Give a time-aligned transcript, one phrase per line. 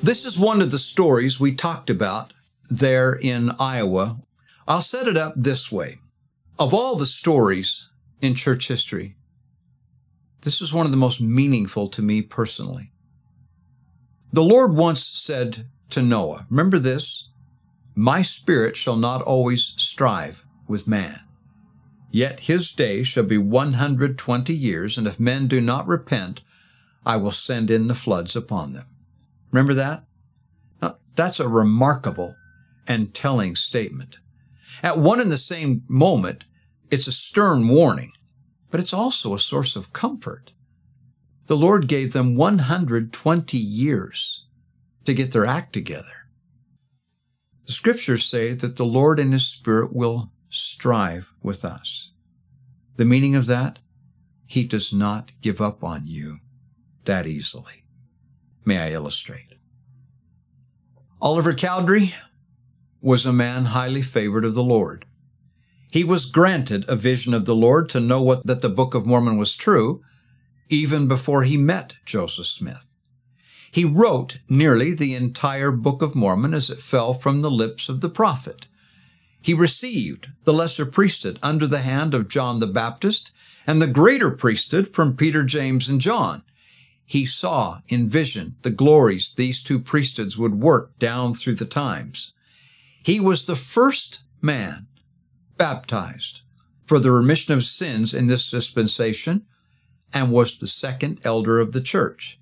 [0.00, 2.32] This is one of the stories we talked about
[2.70, 4.20] there in Iowa.
[4.68, 5.98] I'll set it up this way.
[6.56, 7.88] Of all the stories
[8.20, 9.16] in church history,
[10.42, 12.92] this is one of the most meaningful to me personally.
[14.32, 17.28] The Lord once said to Noah, Remember this?
[17.96, 21.20] My spirit shall not always strive with man.
[22.12, 26.42] Yet his day shall be 120 years, and if men do not repent,
[27.04, 28.86] I will send in the floods upon them.
[29.50, 30.04] Remember that?
[30.80, 32.36] Now, that's a remarkable
[32.86, 34.16] and telling statement.
[34.82, 36.44] At one and the same moment,
[36.90, 38.12] it's a stern warning,
[38.70, 40.52] but it's also a source of comfort.
[41.46, 44.44] The Lord gave them 120 years
[45.04, 46.28] to get their act together.
[47.66, 52.12] The scriptures say that the Lord and His Spirit will strive with us.
[52.96, 53.78] The meaning of that?
[54.46, 56.38] He does not give up on you
[57.04, 57.84] that easily.
[58.68, 59.54] May I illustrate?
[61.22, 62.14] Oliver Cowdery
[63.00, 65.06] was a man highly favored of the Lord.
[65.90, 69.06] He was granted a vision of the Lord to know what, that the Book of
[69.06, 70.02] Mormon was true,
[70.68, 72.84] even before he met Joseph Smith.
[73.70, 78.02] He wrote nearly the entire Book of Mormon as it fell from the lips of
[78.02, 78.66] the prophet.
[79.40, 83.32] He received the lesser priesthood under the hand of John the Baptist
[83.66, 86.42] and the greater priesthood from Peter, James, and John
[87.08, 92.34] he saw in vision the glories these two priesthoods would work down through the times.
[93.02, 94.88] He was the first man
[95.56, 96.42] baptized
[96.84, 99.46] for the remission of sins in this dispensation
[100.12, 102.38] and was the second elder of the church.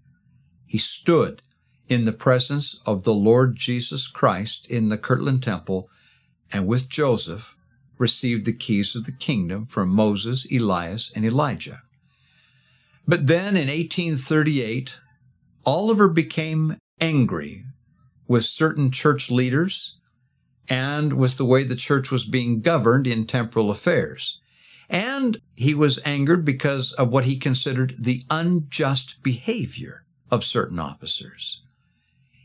[0.66, 1.43] He stood
[1.88, 5.88] in the presence of the Lord Jesus Christ in the Kirtland Temple
[6.53, 7.55] and with Joseph
[7.99, 11.82] received the keys of the kingdom from Moses, Elias, and Elijah.
[13.06, 14.99] But then in 1838,
[15.65, 17.65] Oliver became angry
[18.27, 19.99] with certain church leaders
[20.69, 24.41] and with the way the church was being governed in temporal affairs.
[24.89, 31.62] And he was angered because of what he considered the unjust behavior of certain officers.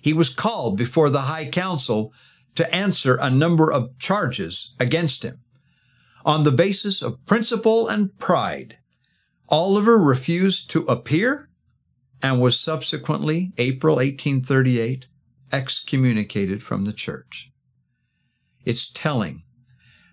[0.01, 2.13] He was called before the High Council
[2.55, 5.39] to answer a number of charges against him
[6.25, 8.77] on the basis of principle and pride.
[9.51, 11.49] Oliver refused to appear
[12.23, 15.07] and was subsequently, April 1838,
[15.51, 17.51] excommunicated from the church.
[18.63, 19.43] It's telling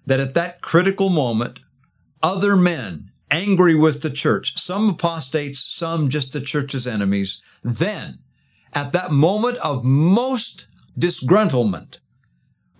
[0.04, 1.60] that at that critical moment,
[2.21, 8.19] other men angry with the church, some apostates, some just the church's enemies, then,
[8.72, 10.66] at that moment of most
[10.98, 11.98] disgruntlement,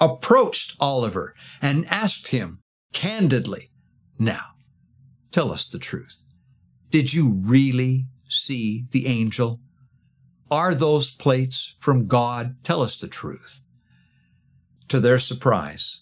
[0.01, 2.59] approached Oliver and asked him
[2.93, 3.69] candidly,
[4.19, 4.55] Now,
[5.31, 6.25] tell us the truth.
[6.91, 9.61] Did you really see the angel?
[10.51, 12.57] Are those plates from God?
[12.65, 13.61] Tell us the truth.
[14.89, 16.01] To their surprise,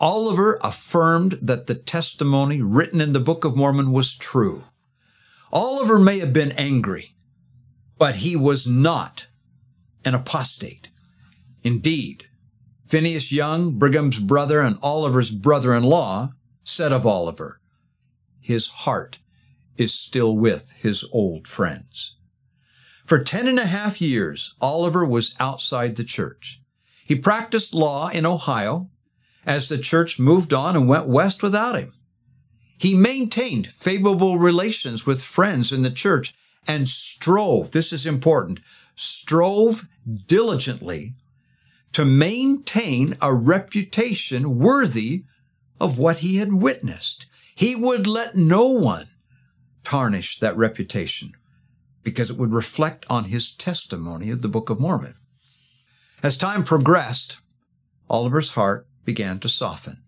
[0.00, 4.64] Oliver affirmed that the testimony written in the Book of Mormon was true.
[5.52, 7.14] Oliver may have been angry,
[7.98, 9.26] but he was not
[10.02, 10.88] an apostate.
[11.62, 12.24] Indeed,
[12.86, 16.30] Phineas Young, Brigham's brother and Oliver's brother in law,
[16.64, 17.60] said of Oliver,
[18.40, 19.18] his heart
[19.80, 22.14] is still with his old friends.
[23.06, 26.60] For ten and a half years, Oliver was outside the church.
[27.04, 28.90] He practiced law in Ohio
[29.46, 31.94] as the church moved on and went west without him.
[32.76, 36.34] He maintained favorable relations with friends in the church
[36.66, 38.60] and strove, this is important,
[38.94, 39.88] strove
[40.26, 41.14] diligently
[41.92, 45.24] to maintain a reputation worthy
[45.80, 47.24] of what he had witnessed.
[47.54, 49.08] He would let no one
[49.84, 51.32] tarnish that reputation
[52.02, 55.14] because it would reflect on his testimony of the Book of Mormon.
[56.22, 57.38] As time progressed,
[58.08, 60.02] Oliver's heart began to soften.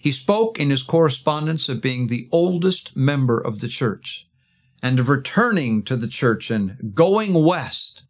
[0.00, 4.28] He spoke in his correspondence of being the oldest member of the church
[4.82, 8.02] and of returning to the church and going west.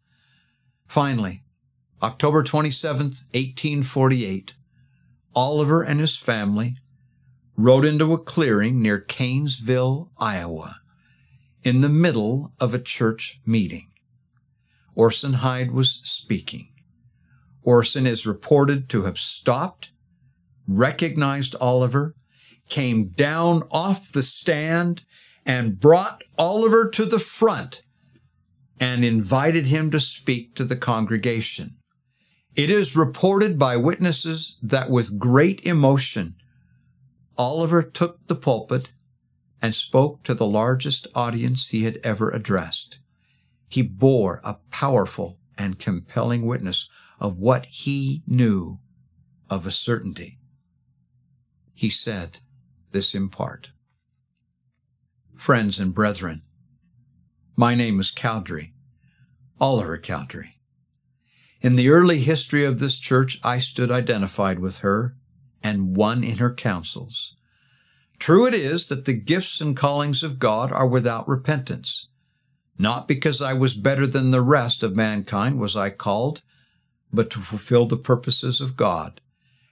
[0.87, 1.43] Finally,
[2.03, 4.53] October 27th, 1848,
[5.33, 6.75] Oliver and his family
[7.57, 10.77] rode into a clearing near Kanesville, Iowa,
[11.63, 13.91] in the middle of a church meeting.
[14.93, 16.69] Orson Hyde was speaking.
[17.63, 19.89] Orson is reported to have stopped,
[20.67, 22.15] recognized Oliver,
[22.69, 25.03] came down off the stand,
[25.45, 27.81] and brought Oliver to the front
[28.79, 31.75] and invited him to speak to the congregation.
[32.55, 36.35] It is reported by witnesses that with great emotion,
[37.37, 38.89] Oliver took the pulpit
[39.61, 42.99] and spoke to the largest audience he had ever addressed.
[43.67, 46.89] He bore a powerful and compelling witness
[47.19, 48.79] of what he knew
[49.49, 50.39] of a certainty.
[51.73, 52.39] He said
[52.91, 53.69] this in part.
[55.35, 56.43] Friends and brethren,
[57.57, 58.73] my name is Cowdery,
[59.59, 60.59] Oliver Cowdery.
[61.61, 65.15] In the early history of this church, I stood identified with her
[65.65, 67.33] and one in her councils.
[68.19, 72.07] True it is that the gifts and callings of God are without repentance.
[72.77, 76.43] Not because I was better than the rest of mankind was I called,
[77.11, 79.21] but to fulfill the purposes of God,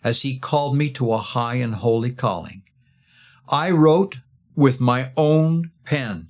[0.03, 2.63] as He called me to a high and holy calling.
[3.47, 4.17] I wrote
[4.55, 6.29] with my own pen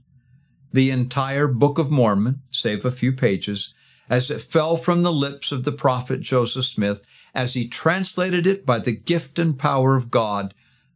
[0.73, 3.73] the entire Book of Mormon, save a few pages,
[4.09, 7.01] as it fell from the lips of the prophet Joseph Smith,
[7.33, 10.53] as he translated it by the gift and power of God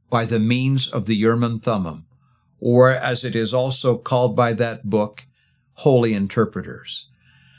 [0.10, 2.06] by the means of the Urim Thummim,
[2.60, 5.26] or as it is also called by that book,
[5.74, 7.08] Holy Interpreters.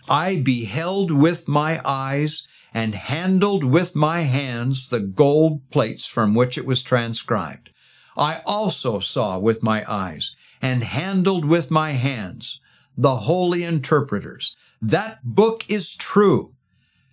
[0.09, 6.57] I beheld with my eyes and handled with my hands the gold plates from which
[6.57, 7.71] it was transcribed.
[8.17, 12.61] I also saw with my eyes and handled with my hands
[12.97, 14.57] the holy interpreters.
[14.83, 16.55] That book is true.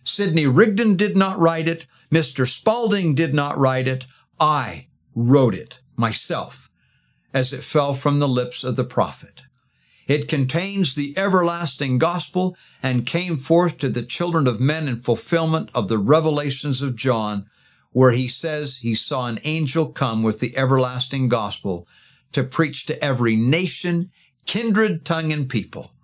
[0.05, 1.87] Sidney Rigdon did not write it.
[2.11, 2.47] Mr.
[2.47, 4.05] Spaulding did not write it.
[4.39, 6.69] I wrote it myself
[7.33, 9.41] as it fell from the lips of the prophet.
[10.07, 15.71] It contains the everlasting gospel and came forth to the children of men in fulfillment
[15.73, 17.47] of the revelations of John,
[17.91, 21.87] where he says he saw an angel come with the everlasting gospel
[22.33, 24.11] to preach to every nation,
[24.45, 25.95] kindred, tongue, and people.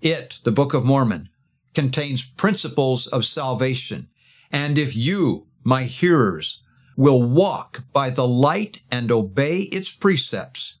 [0.00, 1.28] It, the Book of Mormon,
[1.74, 4.08] contains principles of salvation.
[4.50, 6.62] And if you, my hearers,
[6.96, 10.76] will walk by the light and obey its precepts,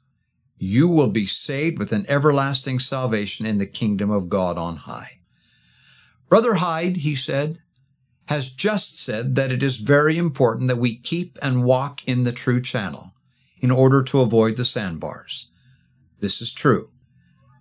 [0.56, 5.20] you will be saved with an everlasting salvation in the kingdom of God on high.
[6.28, 7.58] Brother Hyde, he said,
[8.26, 12.32] has just said that it is very important that we keep and walk in the
[12.32, 13.12] true channel
[13.58, 15.48] in order to avoid the sandbars.
[16.20, 16.90] This is true.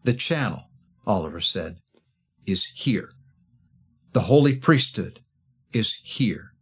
[0.03, 0.63] The channel,
[1.05, 1.77] Oliver said,
[2.45, 3.11] is here.
[4.13, 5.21] The holy priesthood
[5.71, 6.53] is here.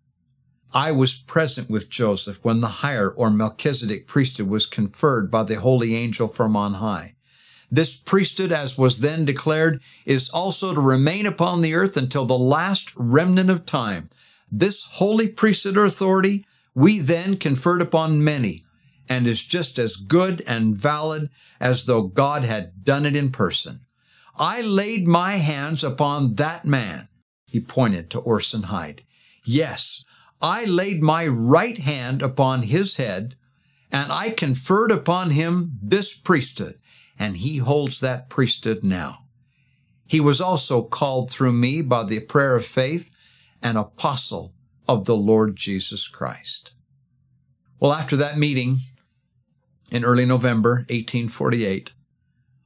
[0.73, 5.59] I was present with Joseph when the higher or Melchizedek priesthood was conferred by the
[5.59, 7.15] holy angel from on high.
[7.69, 12.37] This priesthood, as was then declared, is also to remain upon the earth until the
[12.37, 14.09] last remnant of time.
[14.49, 18.63] This holy priesthood or authority we then conferred upon many
[19.09, 23.81] and is just as good and valid as though God had done it in person.
[24.37, 27.09] I laid my hands upon that man.
[27.51, 29.03] He pointed to Orson Hyde.
[29.43, 30.05] Yes,
[30.41, 33.35] I laid my right hand upon his head,
[33.91, 36.79] and I conferred upon him this priesthood,
[37.19, 39.25] and he holds that priesthood now.
[40.07, 43.11] He was also called through me by the prayer of faith
[43.61, 44.53] an apostle
[44.87, 46.71] of the Lord Jesus Christ.
[47.81, 48.77] Well, after that meeting
[49.91, 51.91] in early November 1848,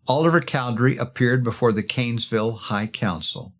[0.08, 3.56] Oliver Cowdery appeared before the Kanesville High Council.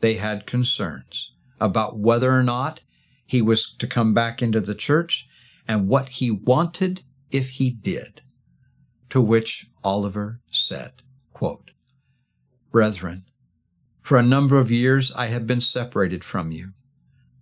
[0.00, 2.80] They had concerns about whether or not
[3.26, 5.28] he was to come back into the church
[5.68, 8.22] and what he wanted if he did.
[9.10, 11.02] To which Oliver said,
[11.32, 11.70] quote,
[12.72, 13.24] Brethren,
[14.00, 16.72] for a number of years I have been separated from you.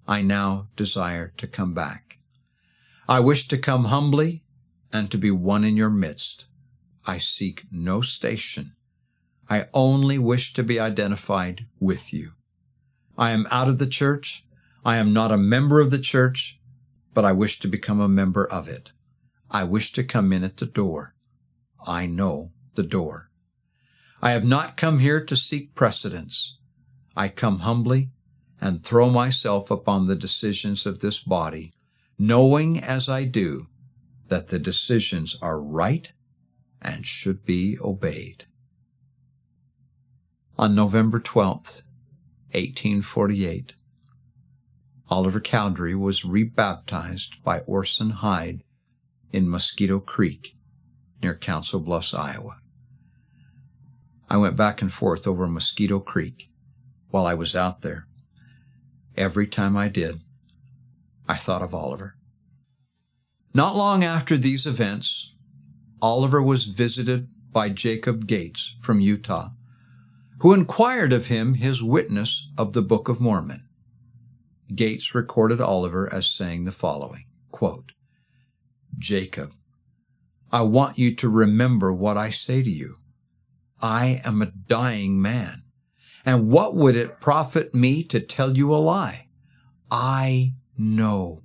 [0.07, 2.19] I now desire to come back.
[3.09, 4.43] I wish to come humbly
[4.93, 6.47] and to be one in your midst.
[7.07, 8.75] I seek no station.
[9.49, 12.33] I only wish to be identified with you.
[13.19, 14.47] I am out of the church
[14.85, 16.59] I am not a member of the church,
[17.13, 18.93] but I wish to become a member of it.
[19.51, 21.15] I wish to come in at the door.
[21.87, 23.31] I know the door.
[24.23, 26.57] I have not come here to seek precedence.
[27.17, 28.11] I come humbly
[28.63, 31.73] and throw myself upon the decisions of this body,
[32.19, 33.67] knowing as I do
[34.29, 36.13] that the decisions are right
[36.81, 38.47] and should be obeyed.
[40.57, 41.83] On November 12th,
[42.53, 43.75] 1848,
[45.11, 48.63] Oliver Cowdery was rebaptized by Orson Hyde
[49.33, 50.55] in Mosquito Creek
[51.23, 52.59] near Council Bluffs, Iowa.
[54.31, 56.49] I went back and forth over Mosquito Creek
[57.11, 58.07] while I was out there.
[59.17, 60.21] Every time I did,
[61.27, 62.17] I thought of Oliver.
[63.55, 65.35] Not long after these events,
[66.01, 69.51] Oliver was visited by Jacob Gates from Utah,
[70.41, 73.69] who inquired of him his witness of the Book of Mormon.
[74.75, 77.93] Gates recorded Oliver as saying the following quote,
[78.99, 79.53] Jacob,
[80.53, 82.97] I want you to remember what I say to you.
[83.81, 85.63] I am a dying man.
[86.25, 89.29] And what would it profit me to tell you a lie?
[89.91, 91.43] I know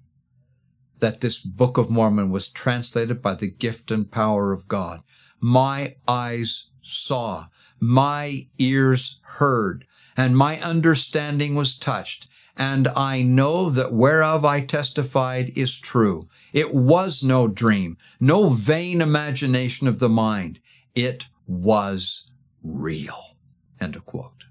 [0.99, 5.01] that this Book of Mormon was translated by the gift and power of God.
[5.39, 7.47] My eyes saw,
[7.79, 9.85] my ears heard,
[10.15, 12.27] and my understanding was touched.
[12.55, 16.29] And I know that whereof I testified is true.
[16.51, 20.59] It was no dream, no vain imagination of the mind.
[20.93, 22.29] It was
[22.63, 23.37] real.
[23.81, 24.43] End of quote.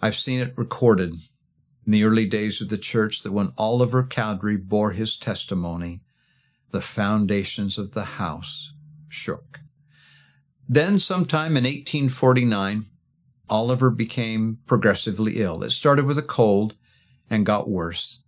[0.00, 1.14] I've seen it recorded
[1.86, 6.00] in the early days of the church that when Oliver Cowdery bore his testimony,
[6.70, 8.72] the foundations of the house
[9.08, 9.60] shook.
[10.68, 12.86] Then, sometime in 1849,
[13.50, 15.62] Oliver became progressively ill.
[15.62, 16.74] It started with a cold
[17.28, 18.22] and got worse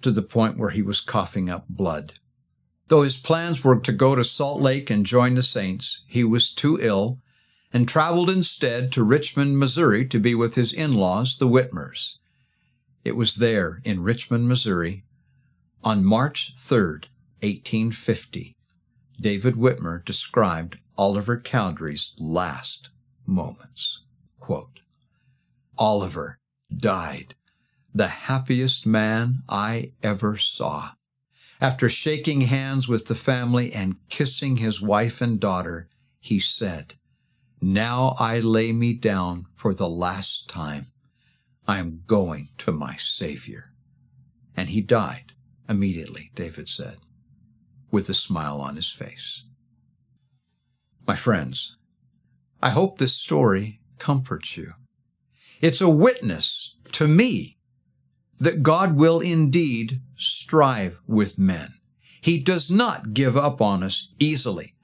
[0.00, 2.14] to the point where he was coughing up blood.
[2.88, 6.52] Though his plans were to go to Salt Lake and join the saints, he was
[6.52, 7.20] too ill
[7.72, 12.18] and traveled instead to Richmond, Missouri to be with his in-laws, the Whitmers.
[13.04, 15.04] It was there in Richmond, Missouri,
[15.82, 17.06] on March 3rd,
[17.40, 18.56] 1850,
[19.20, 22.90] David Whitmer described Oliver Cowdery's last
[23.26, 24.02] moments.
[24.38, 24.80] Quote,
[25.76, 26.38] Oliver
[26.74, 27.34] died,
[27.94, 30.92] the happiest man I ever saw.
[31.60, 35.88] After shaking hands with the family and kissing his wife and daughter,
[36.20, 36.94] he said,
[37.60, 40.88] Now I lay me down for the last time.
[41.66, 43.72] I am going to my Savior.
[44.56, 45.32] And he died
[45.68, 46.98] immediately, David said,
[47.90, 49.44] with a smile on his face.
[51.06, 51.76] My friends,
[52.62, 54.72] I hope this story comforts you.
[55.60, 57.58] It's a witness to me
[58.40, 61.74] that God will indeed strive with men.
[62.22, 64.74] He does not give up on us easily,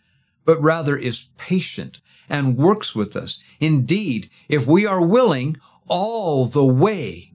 [0.45, 3.43] but rather is patient and works with us.
[3.59, 5.57] Indeed, if we are willing,
[5.89, 7.33] all the way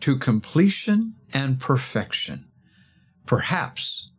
[0.00, 2.46] to completion and perfection.
[3.26, 4.10] Perhaps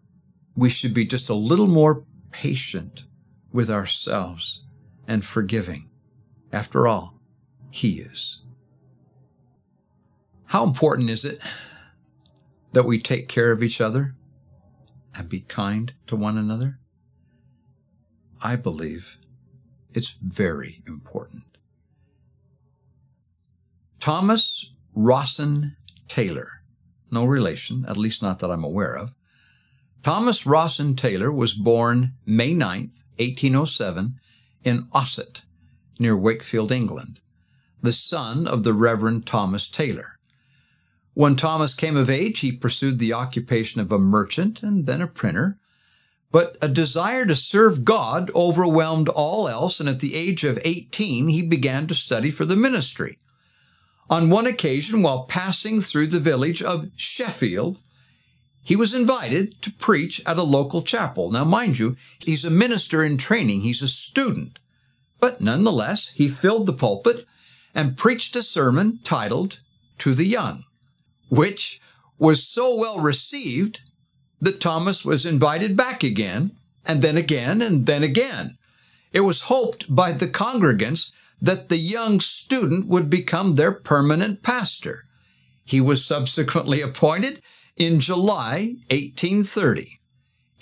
[0.56, 3.04] we should be just a little more patient
[3.54, 4.64] with ourselves
[5.08, 5.90] and forgiving.
[6.52, 7.20] After all,
[7.72, 8.42] He is.
[10.46, 11.40] How important is it
[12.74, 14.16] that we take care of each other
[15.16, 16.80] and be kind to one another?
[18.44, 19.18] I believe
[19.94, 21.44] it's very important.
[24.00, 26.62] Thomas Rawson Taylor,
[27.10, 29.14] no relation, at least not that I'm aware of.
[30.04, 34.20] Thomas Rawson Taylor was born May 9th, 1807,
[34.64, 35.42] in Ossett,
[36.00, 37.20] near Wakefield, England,
[37.82, 40.18] the son of the Reverend Thomas Taylor.
[41.14, 45.08] When Thomas came of age, he pursued the occupation of a merchant and then a
[45.08, 45.60] printer,
[46.32, 51.28] but a desire to serve God overwhelmed all else, and at the age of 18,
[51.28, 53.20] he began to study for the ministry.
[54.10, 57.78] On one occasion, while passing through the village of Sheffield,
[58.64, 61.30] he was invited to preach at a local chapel.
[61.30, 64.60] Now, mind you, he's a minister in training, he's a student.
[65.20, 67.26] But nonetheless, he filled the pulpit
[67.76, 69.60] and preached a sermon titled
[70.00, 70.64] To the Young,
[71.30, 71.82] which
[72.18, 73.82] was so well received
[74.40, 76.52] that Thomas was invited back again,
[76.86, 78.58] and then again, and then again.
[79.12, 85.06] It was hoped by the congregants that the young student would become their permanent pastor.
[85.66, 87.42] He was subsequently appointed
[87.76, 89.98] in July 1830.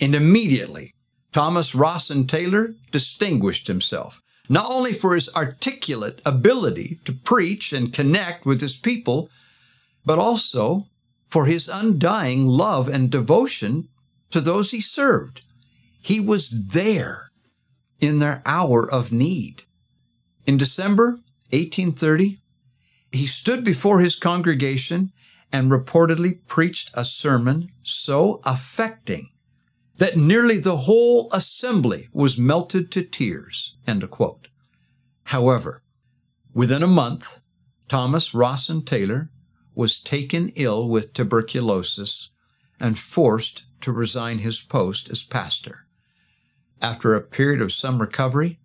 [0.00, 0.94] And immediately,
[1.32, 8.44] Thomas Rawson Taylor distinguished himself, not only for his articulate ability to preach and connect
[8.44, 9.30] with his people,
[10.04, 10.86] but also
[11.28, 13.88] for his undying love and devotion
[14.30, 15.44] to those he served.
[16.00, 17.30] He was there
[18.00, 19.62] in their hour of need.
[20.46, 22.38] In December 1830,
[23.12, 25.12] he stood before his congregation
[25.52, 29.28] and reportedly preached a sermon so affecting
[29.98, 33.76] that nearly the whole assembly was melted to tears.
[35.24, 35.82] However,
[36.54, 37.40] within a month,
[37.88, 39.30] Thomas Rawson Taylor
[39.74, 42.30] was taken ill with tuberculosis
[42.80, 45.86] and forced to resign his post as pastor.
[46.80, 48.58] After a period of some recovery,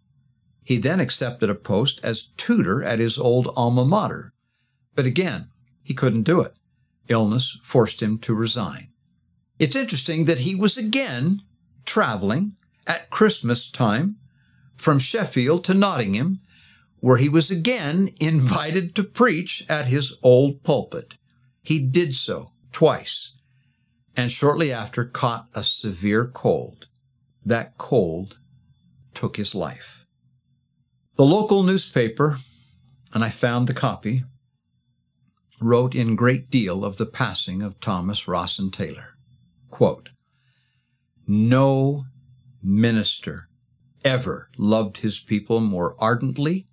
[0.64, 4.34] he then accepted a post as tutor at his old alma mater,
[4.96, 5.50] But again,
[5.84, 6.57] he couldn't do it.
[7.10, 8.90] Illness forced him to resign.
[9.60, 11.42] It's interesting that he was again
[11.86, 14.18] traveling at Christmas time
[14.76, 16.40] from Sheffield to Nottingham,
[17.00, 21.16] where he was again invited to preach at his old pulpit.
[21.64, 23.34] He did so twice,
[24.16, 26.88] and shortly after caught a severe cold.
[27.46, 28.38] That cold
[29.14, 30.06] took his life.
[31.16, 32.38] The local newspaper,
[33.14, 34.24] and I found the copy,
[35.60, 39.16] wrote in great deal of the passing of Thomas Rawson Taylor.
[39.70, 40.10] Quote,
[41.28, 42.06] no
[42.64, 43.50] minister
[44.06, 46.68] ever loved his people more ardently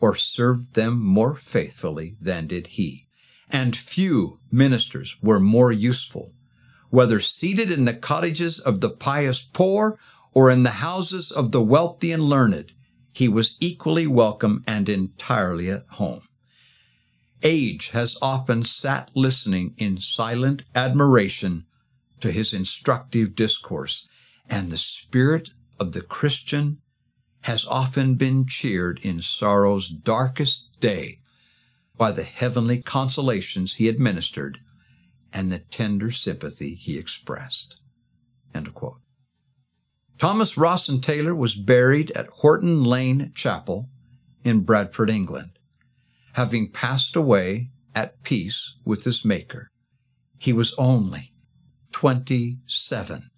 [0.00, 3.06] or served them more faithfully than did he.
[3.50, 6.32] And few ministers were more useful,
[6.90, 9.98] whether seated in the cottages of the pious poor
[10.32, 12.72] or in the houses of the wealthy and learned.
[13.12, 16.22] He was equally welcome and entirely at home.
[17.42, 21.66] Age has often sat listening in silent admiration
[22.20, 24.08] to his instructive discourse,
[24.50, 26.78] and the spirit of the Christian
[27.42, 31.20] has often been cheered in sorrow's darkest day
[31.96, 34.60] by the heavenly consolations he administered
[35.32, 37.80] and the tender sympathy he expressed.
[40.18, 43.88] Thomas Rawson Taylor was buried at Horton Lane Chapel
[44.42, 45.57] in Bradford, England,
[46.38, 49.72] having passed away at peace with his Maker.
[50.38, 51.32] He was only
[51.90, 53.28] 27.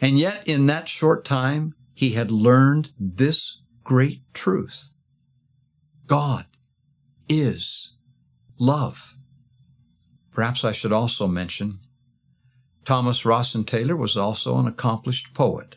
[0.00, 4.90] And yet, in that short time, he had learned this great truth
[6.08, 6.46] God
[7.28, 7.92] is
[8.58, 9.14] love.
[10.32, 11.78] Perhaps I should also mention
[12.84, 15.76] Thomas Rawson Taylor was also an accomplished poet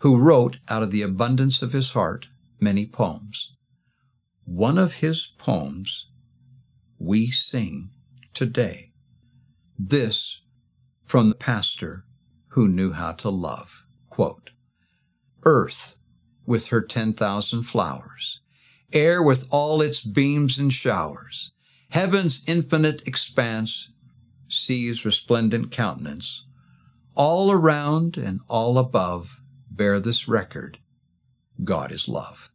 [0.00, 2.28] who wrote out of the abundance of his heart
[2.60, 3.51] many poems.
[4.44, 6.06] One of his poems
[6.98, 7.90] we sing
[8.34, 8.92] today.
[9.78, 10.42] This
[11.04, 12.04] from the pastor
[12.48, 13.84] who knew how to love.
[14.10, 14.50] Quote,
[15.44, 15.96] Earth
[16.44, 18.40] with her 10,000 flowers,
[18.92, 21.52] air with all its beams and showers,
[21.90, 23.90] heaven's infinite expanse,
[24.48, 26.44] sea's resplendent countenance,
[27.14, 30.78] all around and all above bear this record
[31.64, 32.51] God is love.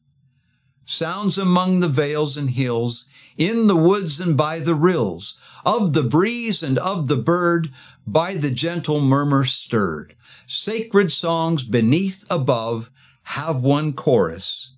[0.90, 6.02] Sounds among the vales and hills, in the woods and by the rills, of the
[6.02, 7.72] breeze and of the bird,
[8.08, 10.16] by the gentle murmur stirred.
[10.48, 12.90] Sacred songs beneath, above,
[13.24, 14.76] have one chorus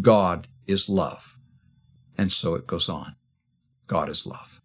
[0.00, 1.36] God is love.
[2.16, 3.16] And so it goes on.
[3.86, 4.62] God is love.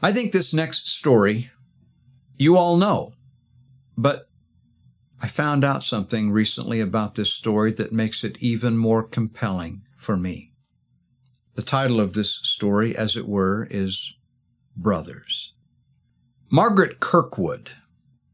[0.00, 1.50] I think this next story
[2.38, 3.12] you all know,
[3.98, 4.28] but
[5.22, 10.16] I found out something recently about this story that makes it even more compelling for
[10.16, 10.52] me.
[11.54, 14.14] The title of this story, as it were, is
[14.76, 15.52] Brothers.
[16.50, 17.70] Margaret Kirkwood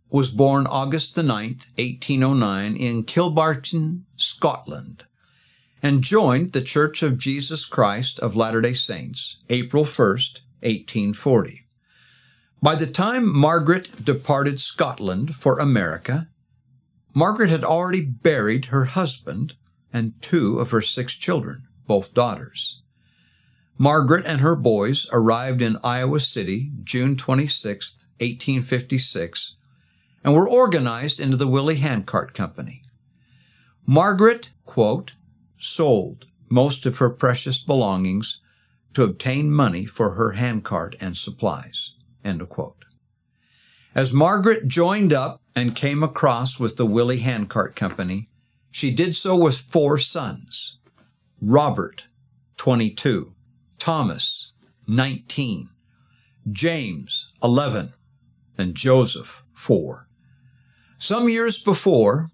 [0.08, 5.04] was born August the 9th, 1809 in Kilbarchan, Scotland,
[5.82, 11.66] and joined the Church of Jesus Christ of Latter-day Saints April 1st, 1840.
[12.62, 16.28] By the time Margaret departed Scotland for America,
[17.14, 19.54] Margaret had already buried her husband
[19.92, 22.82] and two of her six children, both daughters.
[23.78, 29.56] Margaret and her boys arrived in Iowa City June 26, 1856,
[30.24, 32.82] and were organized into the Willie Handcart Company.
[33.86, 35.12] Margaret, quote,
[35.56, 38.40] sold most of her precious belongings
[38.94, 41.94] to obtain money for her handcart and supplies.
[43.94, 48.28] As Margaret joined up and came across with the Willie Handcart Company,
[48.70, 50.78] she did so with four sons.
[51.42, 52.04] Robert,
[52.58, 53.34] 22,
[53.76, 54.52] Thomas,
[54.86, 55.68] 19,
[56.52, 57.92] James, 11,
[58.56, 60.06] and Joseph, 4.
[60.96, 62.30] Some years before,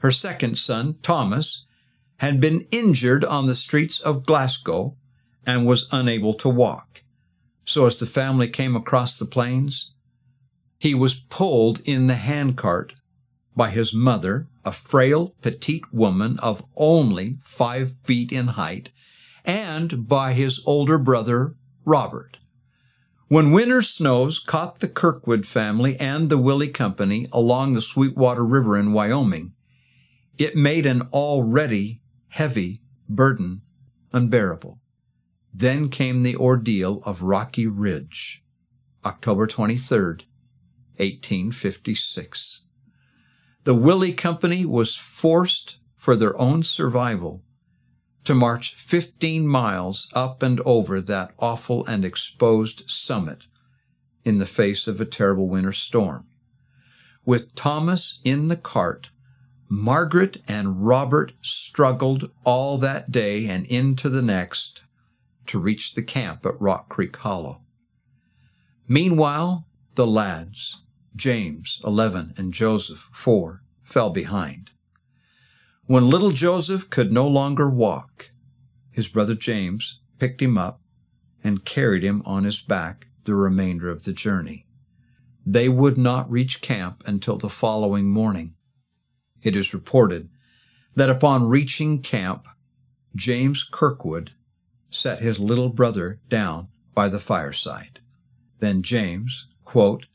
[0.00, 1.66] her second son, Thomas,
[2.20, 4.96] had been injured on the streets of Glasgow
[5.46, 7.02] and was unable to walk.
[7.66, 9.92] So as the family came across the plains,
[10.78, 12.94] he was pulled in the handcart
[13.54, 18.90] by his mother, a frail, petite woman of only five feet in height,
[19.44, 22.38] and by his older brother, Robert.
[23.28, 28.78] When winter snows caught the Kirkwood family and the Willie Company along the Sweetwater River
[28.78, 29.52] in Wyoming,
[30.38, 33.62] it made an already heavy burden
[34.12, 34.78] unbearable.
[35.52, 38.44] Then came the ordeal of Rocky Ridge,
[39.04, 40.26] October 23,
[40.98, 42.62] 1856.
[43.64, 47.42] The Willie Company was forced for their own survival
[48.24, 53.46] to march 15 miles up and over that awful and exposed summit
[54.24, 56.26] in the face of a terrible winter storm.
[57.24, 59.10] With Thomas in the cart,
[59.68, 64.82] Margaret and Robert struggled all that day and into the next
[65.46, 67.62] to reach the camp at Rock Creek Hollow.
[68.88, 70.82] Meanwhile, the lads,
[71.16, 74.70] James, 11, and Joseph, 4, fell behind.
[75.86, 78.30] When little Joseph could no longer walk,
[78.90, 80.80] his brother James picked him up
[81.42, 84.66] and carried him on his back the remainder of the journey.
[85.44, 88.54] They would not reach camp until the following morning.
[89.42, 90.28] It is reported
[90.96, 92.48] that upon reaching camp,
[93.14, 94.32] James Kirkwood
[94.90, 98.00] set his little brother down by the fireside.
[98.58, 100.06] Then James, quote,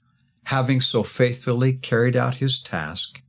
[0.45, 3.21] having so faithfully carried out his task,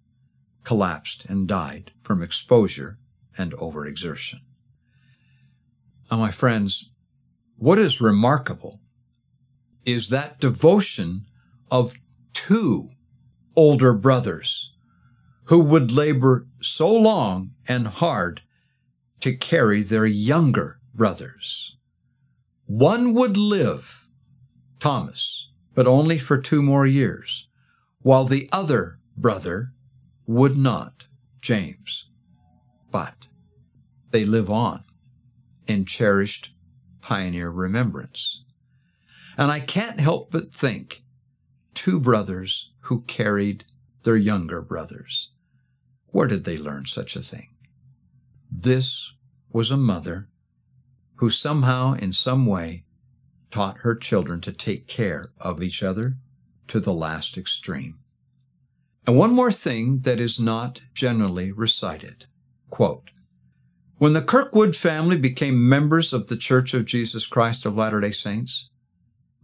[0.64, 2.98] collapsed and died from exposure
[3.36, 4.40] and overexertion.
[6.10, 6.90] Now, my friends,
[7.56, 8.80] what is remarkable
[9.84, 11.26] is that devotion
[11.70, 11.94] of
[12.32, 12.90] two
[13.56, 14.72] older brothers
[15.44, 18.42] who would labor so long and hard
[19.20, 21.76] to carry their younger brothers.
[22.66, 24.08] One would live,
[24.80, 27.48] Thomas, but only for two more years,
[28.00, 29.72] while the other brother
[30.26, 31.06] would not,
[31.40, 32.06] James.
[32.90, 33.28] But
[34.10, 34.84] they live on
[35.66, 36.50] in cherished
[37.00, 38.44] pioneer remembrance.
[39.36, 41.02] And I can't help but think
[41.74, 43.64] two brothers who carried
[44.02, 45.30] their younger brothers.
[46.08, 47.48] Where did they learn such a thing?
[48.50, 49.14] This
[49.50, 50.28] was a mother
[51.16, 52.84] who somehow, in some way,
[53.52, 56.16] taught her children to take care of each other
[56.66, 57.98] to the last extreme.
[59.06, 62.26] And one more thing that is not generally recited.
[62.70, 63.10] Quote,
[63.98, 68.70] when the Kirkwood family became members of the Church of Jesus Christ of Latter-day Saints,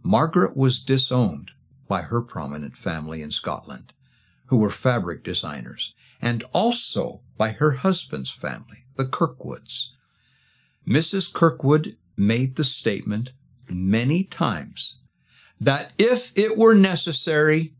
[0.03, 1.51] Margaret was disowned
[1.87, 3.93] by her prominent family in Scotland,
[4.47, 9.93] who were fabric designers, and also by her husband's family, the Kirkwoods.
[10.87, 11.31] Mrs.
[11.31, 13.31] Kirkwood made the statement
[13.71, 14.97] many times
[15.59, 17.73] that if it were necessary,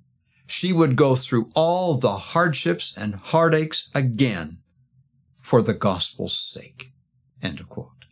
[0.46, 4.60] she would go through all the hardships and heartaches again
[5.42, 6.92] for the gospel's sake.
[7.42, 8.06] End of quote.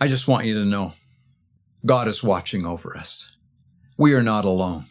[0.00, 0.94] I just want you to know
[1.84, 3.36] God is watching over us.
[3.96, 4.86] We are not alone.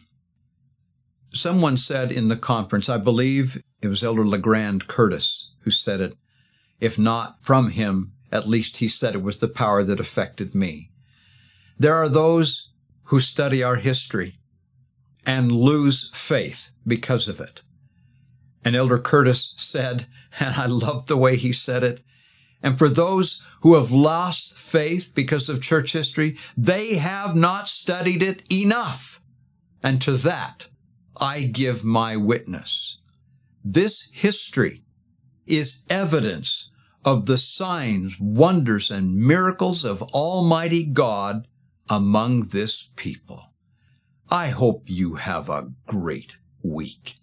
[1.32, 6.16] Someone said in the conference, I believe it was Elder LeGrand Curtis who said it.
[6.80, 10.89] If not from him, at least he said it was the power that affected me.
[11.80, 12.68] There are those
[13.04, 14.34] who study our history
[15.24, 17.62] and lose faith because of it.
[18.62, 20.06] And Elder Curtis said,
[20.38, 22.02] and I loved the way he said it,
[22.62, 28.22] and for those who have lost faith because of church history, they have not studied
[28.22, 29.22] it enough.
[29.82, 30.68] And to that,
[31.16, 32.98] I give my witness.
[33.64, 34.82] This history
[35.46, 36.68] is evidence
[37.06, 41.46] of the signs, wonders, and miracles of Almighty God
[41.90, 43.52] among this people.
[44.30, 47.16] I hope you have a great week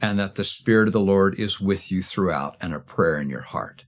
[0.00, 3.28] and that the Spirit of the Lord is with you throughout and a prayer in
[3.28, 3.84] your heart.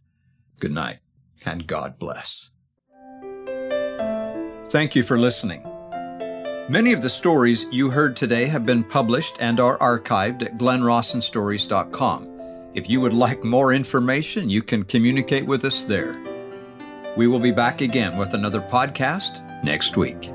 [0.61, 0.99] Good night
[1.47, 2.53] and God bless.
[4.69, 5.63] Thank you for listening.
[6.69, 12.71] Many of the stories you heard today have been published and are archived at glennrawsonstories.com.
[12.75, 16.23] If you would like more information, you can communicate with us there.
[17.17, 20.31] We will be back again with another podcast next week.